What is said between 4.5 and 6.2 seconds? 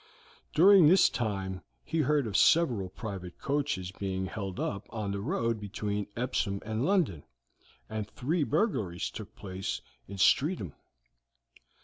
up on the road between